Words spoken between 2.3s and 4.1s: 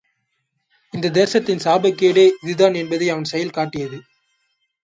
இதுதான் என்பதை அவன் செயல் காட்டியது.